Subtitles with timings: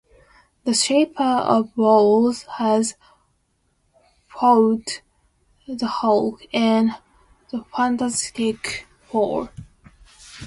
[0.63, 2.95] The Shaper of Worlds has
[4.27, 5.01] fought
[5.67, 6.97] the Hulk, and
[7.51, 9.51] the Fantastic Four.